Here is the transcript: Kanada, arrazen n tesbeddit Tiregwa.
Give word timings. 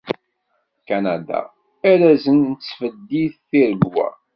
Kanada, 0.87 1.39
arrazen 1.89 2.39
n 2.47 2.51
tesbeddit 2.53 3.35
Tiregwa. 3.49 4.09